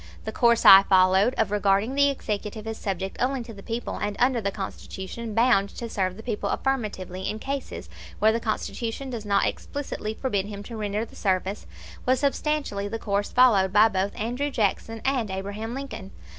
The 0.25 0.31
course 0.31 0.65
I 0.65 0.81
followed, 0.81 1.35
of 1.35 1.51
regarding 1.51 1.93
the 1.93 2.09
executive 2.09 2.65
as 2.65 2.79
subject 2.79 3.17
only 3.19 3.43
to 3.43 3.53
the 3.53 3.61
people, 3.61 3.97
and, 3.97 4.15
under 4.17 4.41
the 4.41 4.49
Constitution, 4.49 5.35
bound 5.35 5.69
to 5.77 5.87
serve 5.87 6.17
the 6.17 6.23
people 6.23 6.49
affirmatively 6.49 7.29
in 7.29 7.37
cases 7.37 7.87
where 8.17 8.31
the 8.31 8.39
Constitution 8.39 9.11
does 9.11 9.25
not 9.25 9.45
explicitly 9.45 10.15
forbid 10.15 10.47
him 10.47 10.63
to 10.63 10.75
render 10.75 11.05
the 11.05 11.15
service, 11.15 11.67
was 12.03 12.19
substantially 12.19 12.87
the 12.87 12.97
course 12.97 13.29
followed 13.31 13.71
by 13.71 13.87
both 13.89 14.19
Andrew 14.19 14.49
Jackson 14.49 15.03
and 15.05 15.29
Abraham 15.29 15.75
Lincoln. 15.75 16.09